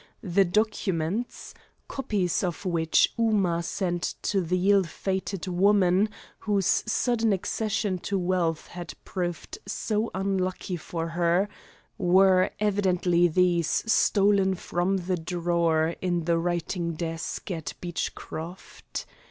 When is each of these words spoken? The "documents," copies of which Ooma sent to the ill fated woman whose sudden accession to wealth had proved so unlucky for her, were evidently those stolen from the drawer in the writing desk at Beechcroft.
The 0.23 0.43
"documents," 0.45 1.53
copies 1.87 2.43
of 2.43 2.65
which 2.65 3.13
Ooma 3.19 3.63
sent 3.63 4.15
to 4.23 4.41
the 4.41 4.71
ill 4.71 4.81
fated 4.83 5.45
woman 5.47 6.09
whose 6.39 6.81
sudden 6.91 7.31
accession 7.31 7.99
to 7.99 8.17
wealth 8.17 8.65
had 8.69 8.95
proved 9.05 9.59
so 9.67 10.09
unlucky 10.15 10.75
for 10.77 11.09
her, 11.09 11.47
were 11.99 12.49
evidently 12.59 13.27
those 13.27 13.67
stolen 13.67 14.55
from 14.55 14.97
the 14.97 15.17
drawer 15.17 15.95
in 16.01 16.23
the 16.25 16.39
writing 16.39 16.93
desk 16.95 17.51
at 17.51 17.75
Beechcroft. 17.79 19.05